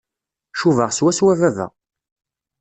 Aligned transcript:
Cubaɣ 0.59 0.89
swaswa 0.93 1.33
baba. 1.41 1.67